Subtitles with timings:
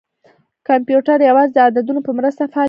[0.67, 2.59] کمپیوټر یوازې د عددونو په مرسته فعالیت کوي.